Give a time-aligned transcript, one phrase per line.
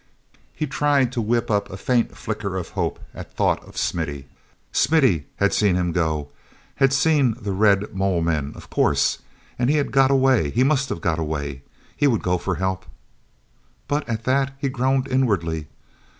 [0.55, 4.25] He tried to whip up a faint flicker of hope at thought of Smithy.
[4.71, 6.29] Smithy had seen him go,
[6.77, 9.19] had seen the red mole men, of course.
[9.59, 11.61] And he had got away—he must have got away!
[11.95, 12.87] He would go for help....
[13.87, 15.67] But, at that, he groaned inwardly.